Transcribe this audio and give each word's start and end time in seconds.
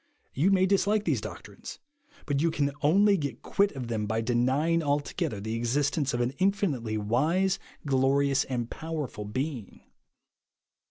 You 0.33 0.49
may 0.49 0.65
dislike 0.65 1.03
these 1.05 1.21
doctrines, 1.21 1.77
but 2.25 2.41
you 2.41 2.49
can 2.49 2.71
only 2.81 3.17
get 3.17 3.43
quit 3.43 3.71
of 3.73 3.87
them 3.87 4.07
by 4.07 4.19
denying 4.21 4.81
altogether 4.81 5.39
the 5.39 5.53
existence 5.53 6.11
of 6.11 6.21
an 6.21 6.31
infinitely 6.39 6.97
wise, 6.97 7.59
glorious, 7.85 8.43
and 8.45 8.67
powerful 8.67 9.25
Being. 9.25 9.81